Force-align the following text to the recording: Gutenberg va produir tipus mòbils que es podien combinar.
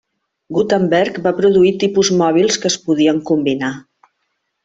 Gutenberg 0.55 1.19
va 1.25 1.33
produir 1.39 1.73
tipus 1.83 2.11
mòbils 2.23 2.59
que 2.63 2.71
es 2.73 2.79
podien 2.87 3.23
combinar. 3.33 3.73